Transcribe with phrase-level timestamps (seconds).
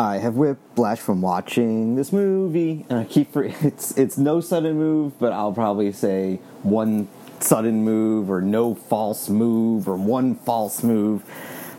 [0.00, 5.18] I have whiplash from watching this movie, and I keep it's it's no sudden move,
[5.18, 7.08] but I'll probably say one
[7.40, 11.22] sudden move or no false move or one false move,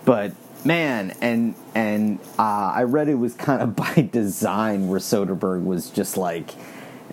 [0.05, 5.65] but man, and and uh, I read it was kind of by design where Soderbergh
[5.65, 6.51] was just like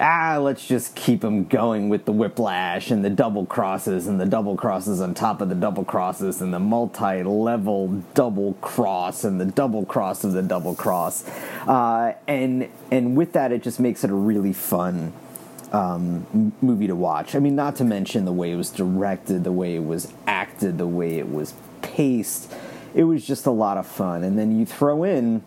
[0.01, 4.27] ah, let's just keep them going with the whiplash and the double crosses and the
[4.27, 9.41] double crosses on top of the double crosses and the multi level double cross and
[9.41, 11.29] the double cross of the double cross.
[11.67, 15.13] Uh, and, and with that, it just makes it a really fun
[15.73, 17.35] um, movie to watch.
[17.35, 20.79] I mean, not to mention the way it was directed, the way it was acted,
[20.79, 22.53] the way it was paced.
[22.95, 24.25] It was just a lot of fun.
[24.25, 25.43] And then you throw in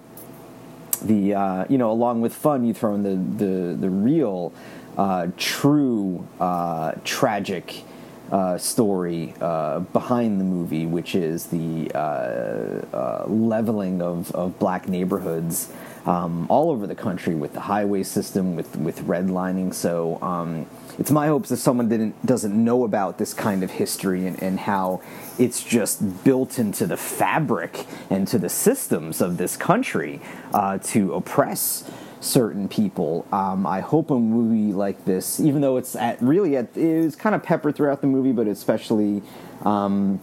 [1.01, 4.53] the uh, you know along with fun you throw in the the the real
[4.97, 7.83] uh, true uh, tragic
[8.31, 15.71] uh, story uh, behind the movie, which is the uh, leveling of, of black neighborhoods
[16.05, 19.73] um, all over the country with the highway system, with with redlining.
[19.73, 20.65] So um,
[20.97, 24.59] it's my hopes that someone didn't doesn't know about this kind of history and, and
[24.59, 25.01] how
[25.37, 30.21] it's just built into the fabric and to the systems of this country
[30.53, 31.89] uh, to oppress
[32.21, 33.25] certain people.
[33.33, 37.35] Um, I hope a movie like this, even though it's at really at it's kind
[37.35, 39.21] of peppered throughout the movie, but especially
[39.63, 40.21] um,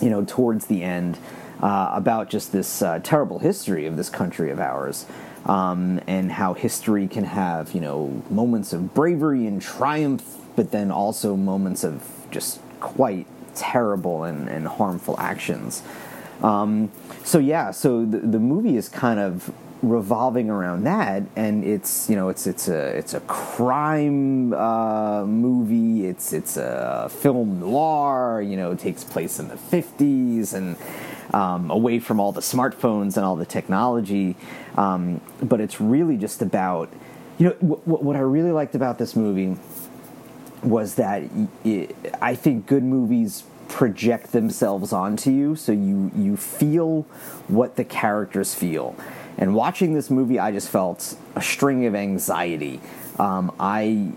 [0.00, 1.18] you know towards the end.
[1.60, 5.06] Uh, about just this uh, terrible history of this country of ours
[5.46, 10.92] um, and how history can have you know moments of bravery and triumph, but then
[10.92, 13.26] also moments of just quite
[13.56, 15.82] terrible and, and harmful actions.
[16.44, 16.92] Um,
[17.24, 22.16] so yeah, so the, the movie is kind of revolving around that, and it's you
[22.16, 26.06] know it's it's a it's a crime uh, movie.
[26.06, 28.42] It's it's a film noir.
[28.42, 30.76] You know, takes place in the fifties and
[31.32, 34.36] um, away from all the smartphones and all the technology.
[34.76, 36.88] Um, but it's really just about,
[37.38, 39.56] you know, w- what I really liked about this movie
[40.62, 41.22] was that
[41.64, 47.02] it, I think good movies project themselves onto you, so you you feel
[47.48, 48.96] what the characters feel.
[49.38, 52.80] And watching this movie, I just felt a string of anxiety.
[53.18, 54.12] Um, I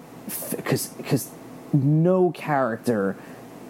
[0.50, 1.30] because because
[1.74, 3.16] no character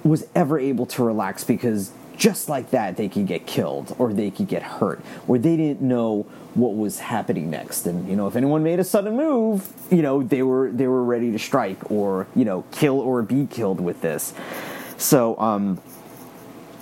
[0.04, 4.30] was ever able to relax because just like that they could get killed or they
[4.30, 6.24] could get hurt or they didn't know
[6.54, 10.22] what was happening next and you know if anyone made a sudden move you know
[10.22, 14.02] they were they were ready to strike or you know kill or be killed with
[14.02, 14.34] this
[14.98, 15.80] so um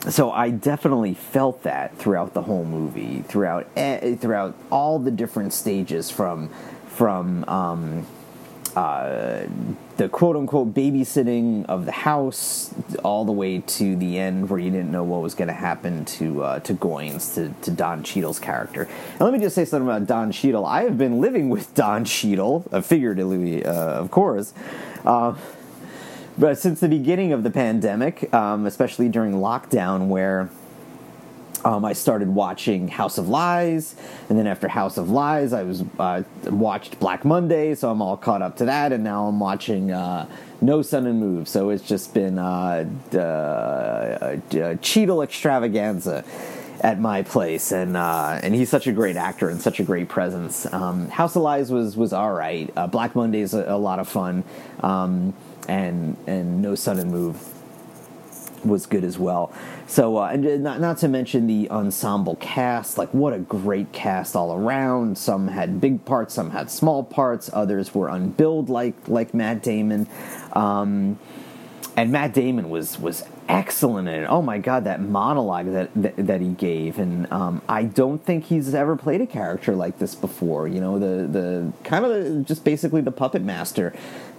[0.10, 6.10] so I definitely felt that throughout the whole movie, throughout throughout all the different stages
[6.10, 6.50] from
[6.88, 8.06] from um,
[8.76, 9.46] uh,
[9.98, 14.70] the quote unquote babysitting of the house all the way to the end where you
[14.70, 18.40] didn't know what was going to happen to uh, to Goynes to, to Don Cheadle's
[18.40, 18.88] character.
[19.12, 20.66] And let me just say something about Don Cheadle.
[20.66, 24.54] I have been living with Don Cheadle, uh, figuratively, uh, of course.
[26.40, 30.50] But since the beginning of the pandemic, um, especially during lockdown, where
[31.66, 33.96] um, I started watching House of Lies,
[34.30, 38.16] and then after House of Lies, I was uh, watched Black Monday, so I'm all
[38.16, 40.28] caught up to that, and now I'm watching uh,
[40.62, 41.50] No Sudden Move.
[41.50, 46.24] So it's just been uh, uh, Cheadle extravaganza
[46.82, 50.08] at my place, and uh, and he's such a great actor and such a great
[50.08, 50.72] presence.
[50.72, 52.72] Um, House of Lies was was all right.
[52.76, 54.44] Uh, Black Monday is a, a, lot of fun,
[54.82, 55.34] um,
[55.70, 57.54] and and No Sudden Move
[58.66, 59.54] was good as well.
[59.88, 64.36] So, uh, and not, not to mention the ensemble cast, like what a great cast
[64.36, 65.18] all around.
[65.18, 70.08] Some had big parts, some had small parts, others were unbilled, like like Matt Damon.
[70.54, 71.20] Um,
[71.96, 74.28] and Matt Damon was was excellent in it.
[74.28, 78.46] Oh my god, that monologue that that, that he gave, and um, I don't think
[78.46, 80.68] he's ever played a character like this before.
[80.68, 83.94] You know, the the kind of the, just basically the puppet master,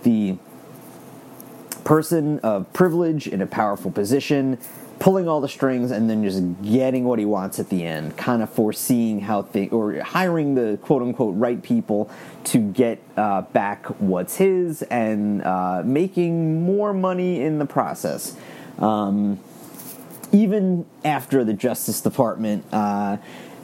[0.05, 0.37] the
[1.91, 4.57] person of privilege in a powerful position,
[5.01, 8.45] pulling all the strings and then just getting what he wants at the end, kind
[8.45, 12.09] of foreseeing how things, or hiring the quote unquote right people
[12.45, 18.37] to get uh, back what's his and uh, making more money in the process.
[18.79, 19.41] Um,
[20.31, 23.17] even after the Justice Department uh,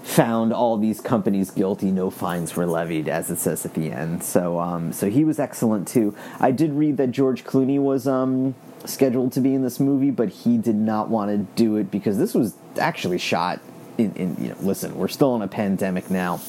[0.06, 4.22] found all these companies guilty, no fines were levied, as it says at the end.
[4.22, 6.14] So, um, so he was excellent too.
[6.38, 8.54] I did read that George Clooney was um,
[8.84, 12.18] scheduled to be in this movie, but he did not want to do it because
[12.18, 13.60] this was actually shot
[13.98, 16.40] in, in you know, listen, we're still in a pandemic now.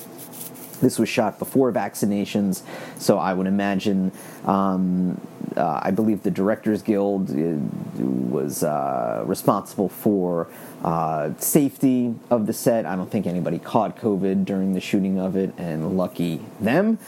[0.79, 2.61] This was shot before vaccinations,
[2.99, 4.11] so I would imagine
[4.45, 5.19] um,
[5.57, 10.47] uh, I believe the Directors Guild uh, was uh, responsible for
[10.83, 12.85] uh, safety of the set.
[12.85, 16.99] I don't think anybody caught COVID during the shooting of it, and lucky them.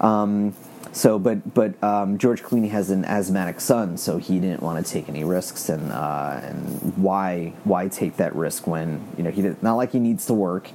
[0.00, 0.54] Um,
[0.92, 4.92] so, but but um, George Clooney has an asthmatic son, so he didn't want to
[4.92, 9.42] take any risks, and uh, and why why take that risk when you know he
[9.42, 10.70] did, not like he needs to work.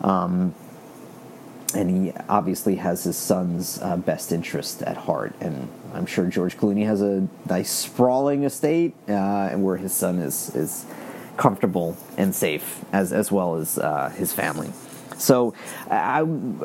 [0.00, 0.54] Um,
[1.74, 5.34] and he obviously has his son's uh, best interest at heart.
[5.40, 10.18] And I'm sure George Clooney has a nice sprawling estate, uh, and where his son
[10.18, 10.86] is is
[11.36, 14.70] comfortable and safe, as as well as uh, his family.
[15.18, 15.54] So
[15.90, 16.18] I,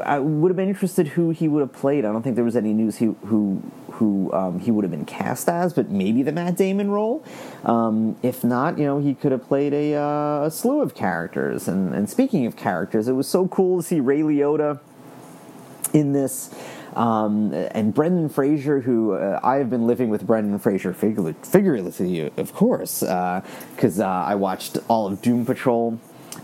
[0.03, 2.03] I would have been interested who he would have played.
[2.03, 3.62] I don't think there was any news he, who
[3.92, 7.24] who um, he would have been cast as, but maybe the Matt Damon role.
[7.63, 11.68] Um, if not, you know, he could have played a, uh, a slew of characters.
[11.68, 14.80] And, and speaking of characters, it was so cool to see Ray Liotta
[15.93, 16.53] in this.
[16.95, 22.53] Um, and Brendan Fraser, who uh, I have been living with Brendan Fraser figuratively, of
[22.53, 25.99] course, because uh, uh, I watched all of Doom Patrol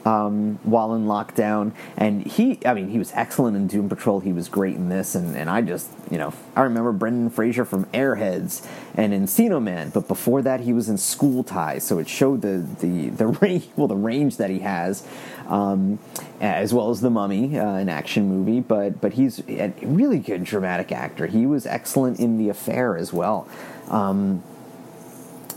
[0.06, 1.74] um, while in lockdown.
[1.98, 4.20] And he, I mean, he was excellent in Doom Patrol.
[4.20, 5.16] He was great in this.
[5.16, 9.90] And, and I just, you know, I remember Brendan Fraser from Airheads and Encino Man.
[9.90, 11.84] But before that, he was in School Ties.
[11.84, 15.06] So it showed the, the, the range, well, the range that he has,
[15.48, 16.00] um,
[16.40, 18.60] as well as The Mummy, uh, an action movie.
[18.60, 21.28] But, but he's a really good dramatic actor.
[21.28, 23.48] He was excellent in The Affair as well.
[23.90, 24.44] Um,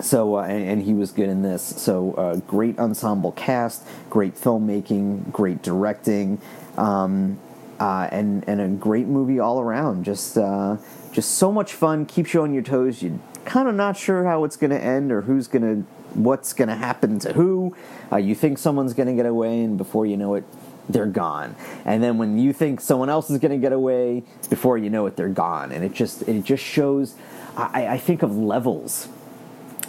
[0.00, 1.62] so uh, and, and, he was good in this.
[1.62, 6.40] So uh, great ensemble cast, great filmmaking, great directing,
[6.76, 7.38] um,
[7.78, 10.04] uh, and and a great movie all around.
[10.04, 10.76] Just uh,
[11.12, 12.06] just so much fun.
[12.06, 13.02] Keeps you on your toes.
[13.02, 16.52] You're kind of not sure how it's going to end or who's going to what's
[16.52, 17.74] going to happen to who.
[18.10, 20.44] Uh, you think someone's going to get away, and before you know it.
[20.88, 21.54] They're gone,
[21.84, 25.06] and then when you think someone else is going to get away, before you know
[25.06, 27.14] it, they're gone, and it just it just shows.
[27.56, 29.06] I, I think of levels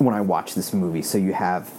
[0.03, 1.01] when I watch this movie.
[1.01, 1.71] So you have,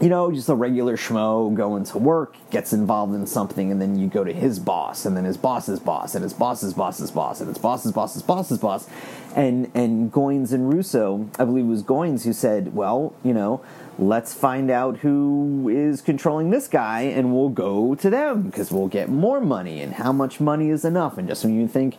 [0.00, 3.98] you know, just a regular schmo going to work, gets involved in something, and then
[3.98, 7.40] you go to his boss, and then his boss's boss, and his boss's boss's boss,
[7.40, 8.88] and his boss's boss's boss's boss.
[9.36, 13.62] And and Goynes and Russo, I believe it was Goynes who said, well, you know,
[14.00, 18.88] let's find out who is controlling this guy and we'll go to them because we'll
[18.88, 21.98] get more money and how much money is enough and just when you think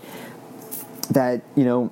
[1.11, 1.91] that you know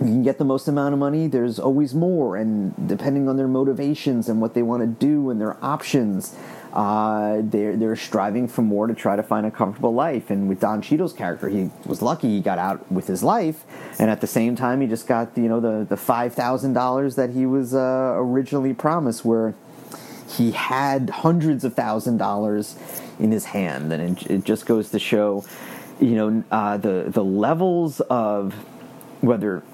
[0.00, 2.36] you can get the most amount of money, there's always more.
[2.36, 6.36] And depending on their motivations and what they want to do and their options,
[6.72, 10.30] uh, they're, they're striving for more to try to find a comfortable life.
[10.30, 13.64] And with Don Cheadle's character, he was lucky he got out with his life.
[13.98, 17.46] And at the same time, he just got, you know, the, the $5,000 that he
[17.46, 19.54] was uh, originally promised, where
[20.28, 22.76] he had hundreds of thousand dollars
[23.18, 23.92] in his hand.
[23.92, 25.44] And it, it just goes to show,
[25.98, 28.54] you know, uh, the, the levels of
[29.22, 29.64] whether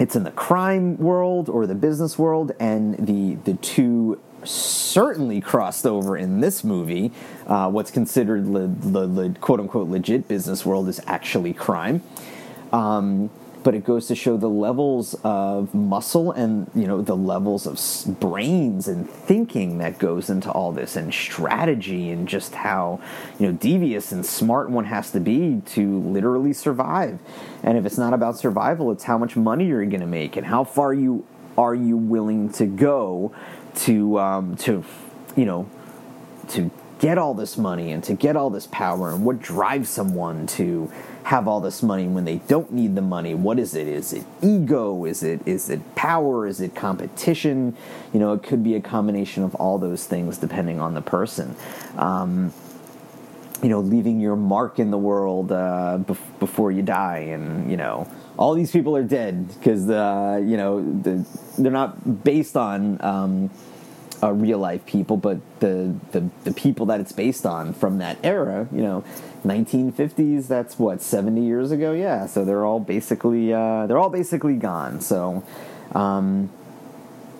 [0.00, 5.86] it's in the crime world or the business world, and the the two certainly crossed
[5.86, 7.12] over in this movie.
[7.46, 12.02] Uh, what's considered the le, quote unquote legit business world is actually crime.
[12.72, 13.30] Um,
[13.64, 18.20] but it goes to show the levels of muscle and you know the levels of
[18.20, 23.00] brains and thinking that goes into all this and strategy and just how
[23.38, 27.18] you know devious and smart one has to be to literally survive.
[27.62, 30.46] And if it's not about survival it's how much money you're going to make and
[30.46, 31.26] how far you
[31.56, 33.34] are you willing to go
[33.74, 34.84] to um, to
[35.36, 35.68] you know
[36.48, 36.70] to
[37.04, 40.90] get all this money and to get all this power and what drives someone to
[41.24, 43.86] have all this money when they don't need the money what is it?
[43.86, 45.04] Is it ego?
[45.04, 46.46] Is it is it power?
[46.46, 47.76] Is it competition?
[48.14, 51.54] You know it could be a combination of all those things depending on the person.
[51.98, 52.54] Um,
[53.62, 57.76] you know leaving your mark in the world uh, bef- before you die and you
[57.76, 61.22] know all these people are dead because uh, you know the,
[61.58, 63.50] they're not based on um,
[64.24, 68.16] uh, real life people, but the, the the people that it's based on from that
[68.22, 69.04] era, you know,
[69.44, 70.48] 1950s.
[70.48, 71.92] That's what 70 years ago.
[71.92, 75.00] Yeah, so they're all basically uh, they're all basically gone.
[75.00, 75.44] So.
[75.92, 76.50] Um,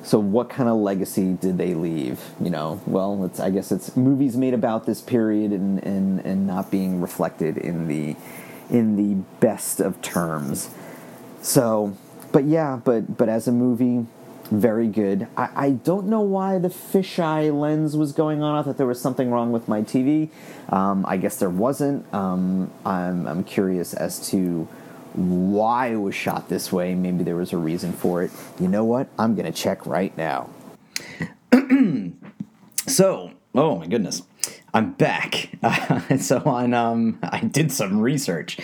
[0.05, 2.21] so what kind of legacy did they leave?
[2.39, 6.47] You know, well, it's I guess it's movies made about this period and and and
[6.47, 8.15] not being reflected in the
[8.69, 10.69] in the best of terms.
[11.41, 11.97] So,
[12.33, 14.07] but yeah, but but as a movie,
[14.49, 15.27] very good.
[15.37, 18.57] I, I don't know why the fisheye lens was going on.
[18.57, 20.31] I thought there was something wrong with my TV.
[20.71, 22.13] Um, I guess there wasn't.
[22.15, 24.69] Um, I'm, I'm curious as to
[25.15, 26.95] why it was shot this way.
[26.95, 28.31] Maybe there was a reason for it.
[28.59, 29.09] You know what?
[29.19, 30.51] I'm going to check right now.
[32.87, 34.23] so, oh my goodness,
[34.73, 35.51] I'm back.
[35.63, 38.59] Uh, so on, um, I did some research.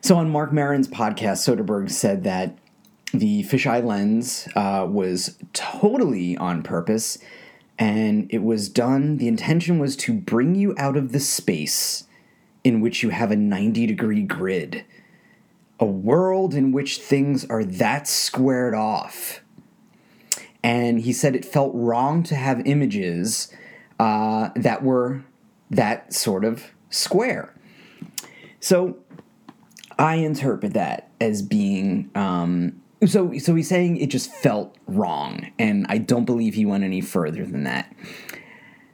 [0.00, 2.56] So on Marc Maron's podcast, Soderbergh said that
[3.12, 7.18] the fisheye lens uh, was totally on purpose,
[7.78, 9.18] and it was done.
[9.18, 12.04] The intention was to bring you out of the space
[12.64, 14.84] in which you have a 90 degree grid,
[15.78, 19.40] a world in which things are that squared off.
[20.62, 23.52] And he said it felt wrong to have images
[23.98, 25.24] uh, that were
[25.70, 27.52] that sort of square.
[28.60, 28.96] So
[29.98, 33.36] I interpret that as being um, so.
[33.38, 37.44] So he's saying it just felt wrong, and I don't believe he went any further
[37.44, 37.94] than that.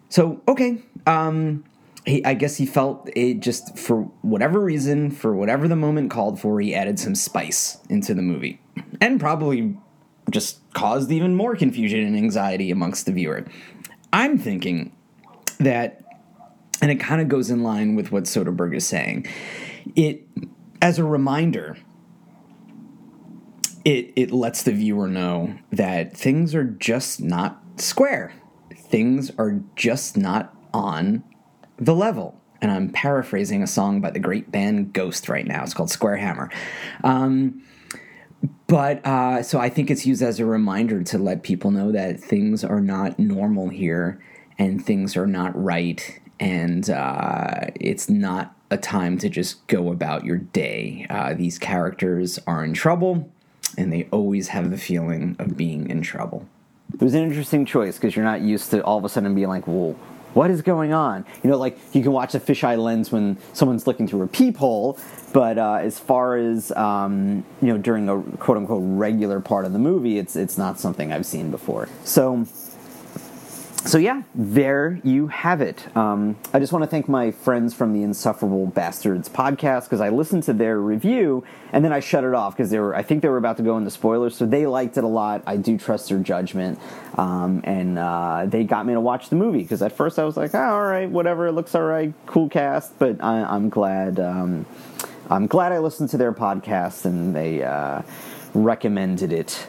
[0.08, 1.64] So okay, um,
[2.06, 6.40] he, I guess he felt it just for whatever reason, for whatever the moment called
[6.40, 8.60] for, he added some spice into the movie,
[9.00, 9.76] and probably
[10.30, 13.44] just caused even more confusion and anxiety amongst the viewer.
[14.12, 14.94] I'm thinking
[15.58, 16.02] that,
[16.80, 19.26] and it kind of goes in line with what Soderbergh is saying.
[19.96, 20.26] It,
[20.80, 21.76] as a reminder,
[23.88, 28.34] it it lets the viewer know that things are just not square.
[28.76, 31.24] Things are just not on
[31.78, 32.38] the level.
[32.60, 35.62] And I'm paraphrasing a song by the great band Ghost right now.
[35.62, 36.50] It's called Square Hammer.
[37.02, 37.62] Um,
[38.66, 42.20] but uh, so I think it's used as a reminder to let people know that
[42.20, 44.22] things are not normal here
[44.58, 50.24] and things are not right and uh, it's not a time to just go about
[50.24, 51.06] your day.
[51.08, 53.32] Uh, these characters are in trouble
[53.78, 56.46] and they always have the feeling of being in trouble.
[56.92, 59.48] It was an interesting choice because you're not used to all of a sudden being
[59.48, 59.92] like, well,
[60.34, 61.24] what is going on?
[61.42, 64.98] You know, like you can watch a fisheye lens when someone's looking through a peephole,
[65.32, 69.72] but uh, as far as um, you know, during a quote unquote regular part of
[69.72, 71.88] the movie, it's it's not something I've seen before.
[72.04, 72.46] So
[73.84, 75.96] so yeah, there you have it.
[75.96, 80.10] Um, I just want to thank my friends from the Insufferable Bastards podcast because I
[80.10, 82.94] listened to their review and then I shut it off because they were.
[82.94, 85.42] I think they were about to go into spoilers, so they liked it a lot.
[85.46, 86.78] I do trust their judgment,
[87.16, 90.36] um, and uh, they got me to watch the movie because at first I was
[90.36, 94.18] like, oh, all right, whatever, it looks all right, cool cast, but I, am glad.
[94.18, 94.66] Um,
[95.30, 98.02] I'm glad I listened to their podcast and they uh,
[98.54, 99.66] recommended it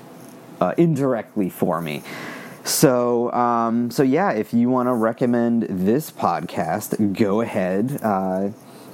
[0.61, 2.01] uh, indirectly for me.
[2.63, 7.99] So, um, so yeah, if you want to recommend this podcast, go ahead.
[8.03, 8.49] Uh,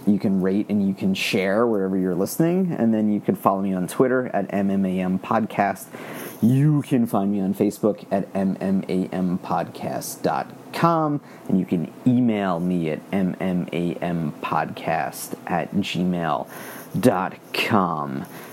[0.08, 3.62] you can rate and you can share wherever you're listening, and then you can follow
[3.62, 5.88] me on Twitter at MMAM Podcast.
[6.42, 15.36] You can find me on Facebook at MMAMPodcast.com, and you can email me at MMAMPodcast
[15.48, 16.46] at gmail.com.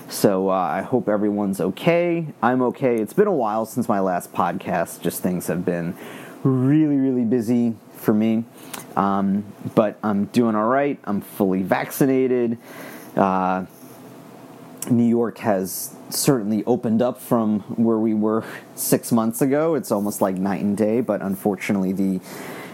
[0.09, 2.27] So uh, I hope everyone's okay.
[2.41, 2.95] I'm okay.
[2.97, 5.01] It's been a while since my last podcast.
[5.01, 5.95] Just things have been
[6.43, 8.43] really, really busy for me.
[8.95, 9.43] Um,
[9.75, 10.99] but I'm doing all right.
[11.03, 12.59] I'm fully vaccinated.
[13.15, 13.65] Uh,
[14.89, 18.43] New York has certainly opened up from where we were
[18.75, 19.75] six months ago.
[19.75, 22.19] It's almost like night and day, but unfortunately, the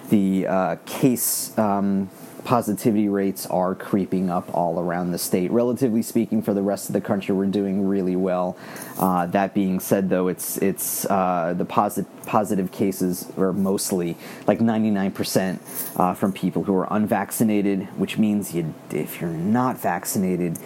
[0.09, 2.09] the uh, case um,
[2.43, 5.51] positivity rates are creeping up all around the state.
[5.51, 8.57] Relatively speaking, for the rest of the country, we're doing really well.
[8.97, 14.59] Uh, that being said, though, it's it's uh, the positive positive cases are mostly like
[14.59, 20.57] 99% uh, from people who are unvaccinated, which means you, if you're not vaccinated,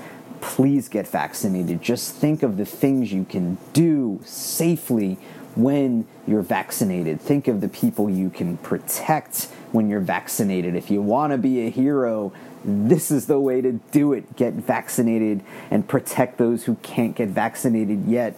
[0.43, 1.81] please get vaccinated.
[1.81, 5.17] Just think of the things you can do safely
[5.55, 7.21] when you're vaccinated.
[7.21, 10.75] Think of the people you can protect when you're vaccinated.
[10.75, 12.33] If you want to be a hero,
[12.65, 14.35] this is the way to do it.
[14.35, 18.37] Get vaccinated and protect those who can't get vaccinated yet,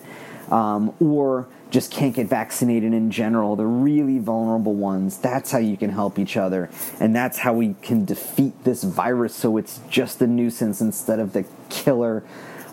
[0.52, 5.18] um, or just can't get vaccinated in general, the really vulnerable ones.
[5.18, 6.70] That's how you can help each other.
[7.00, 11.34] And that's how we can defeat this virus so it's just a nuisance instead of
[11.34, 12.24] the killer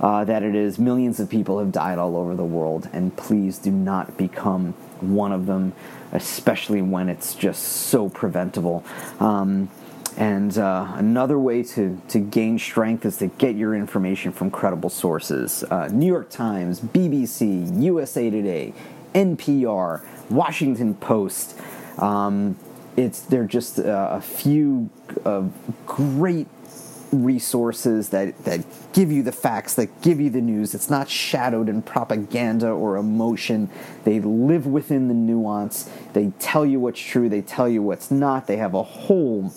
[0.00, 0.78] uh, that it is.
[0.78, 5.32] Millions of people have died all over the world, and please do not become one
[5.32, 5.72] of them,
[6.12, 8.84] especially when it's just so preventable.
[9.20, 9.68] Um,
[10.16, 14.90] and uh, another way to, to gain strength is to get your information from credible
[14.90, 18.74] sources uh, New York Times, BBC, USA Today,
[19.14, 21.58] NPR, Washington Post.
[21.98, 22.56] Um,
[22.96, 24.90] it's they're just uh, a few
[25.86, 26.46] great
[27.12, 30.74] resources that, that give you the facts, that give you the news.
[30.74, 33.70] It's not shadowed in propaganda or emotion.
[34.04, 35.90] They live within the nuance.
[36.14, 38.46] They tell you what's true, they tell you what's not.
[38.46, 39.52] They have a whole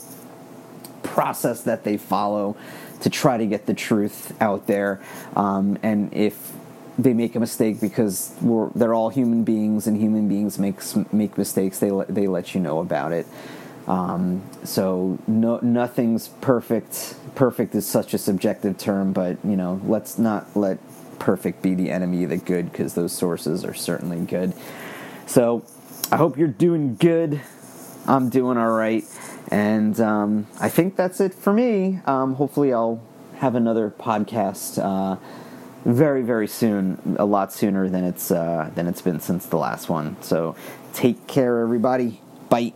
[1.15, 2.57] process that they follow
[3.00, 5.01] to try to get the truth out there.
[5.36, 6.51] Um, and if
[7.00, 8.36] they make a mistake because
[8.75, 10.79] they're all human beings and human beings make
[11.13, 13.25] make mistakes, they they let you know about it.
[13.88, 17.15] Um, so no, nothing's perfect.
[17.36, 20.79] Perfect is such a subjective term, but you know, let's not let
[21.17, 24.53] perfect be the enemy of the good because those sources are certainly good.
[25.27, 25.63] So
[26.12, 27.41] I hope you're doing good.
[28.05, 29.03] I'm doing all right.
[29.50, 32.00] And um, I think that's it for me.
[32.06, 33.02] Um, hopefully, I'll
[33.38, 35.18] have another podcast uh,
[35.84, 37.16] very, very soon.
[37.20, 40.22] A lot sooner than it's uh, than it's been since the last one.
[40.22, 40.56] So
[40.94, 42.22] take care, everybody.
[42.50, 42.74] Bye.